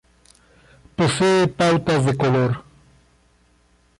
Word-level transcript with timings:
Posee 0.95 1.41
pautas 1.59 2.03
de 2.07 2.17
color. 2.17 2.51